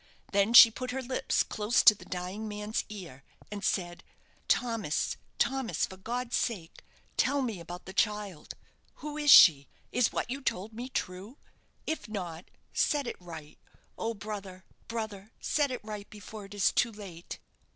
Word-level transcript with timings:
Then 0.31 0.55
she 0.55 0.71
put 0.71 0.89
her 0.89 1.01
lips 1.03 1.43
close 1.43 1.83
to 1.83 1.93
the 1.93 2.05
dying 2.05 2.47
man's 2.47 2.83
ear, 2.89 3.23
and 3.51 3.63
said 3.63 4.03
"Thomas, 4.47 5.15
Thomas, 5.37 5.85
for 5.85 5.95
God's 5.97 6.35
sake 6.35 6.83
tell 7.17 7.43
me 7.43 7.59
about 7.59 7.85
the 7.85 7.93
child 7.93 8.55
who 8.95 9.15
is 9.15 9.29
she? 9.29 9.67
Is 9.91 10.11
what 10.11 10.31
you 10.31 10.41
told 10.41 10.73
me 10.73 10.89
true? 10.89 11.37
If 11.85 12.09
not, 12.09 12.45
set 12.73 13.05
it 13.05 13.21
right 13.21 13.59
oh, 13.95 14.15
brother, 14.15 14.65
brother, 14.87 15.33
set 15.39 15.69
it 15.69 15.83
right 15.83 16.09
before 16.09 16.45
it 16.45 16.55
is 16.55 16.71
too 16.71 16.91
late." 16.91 17.37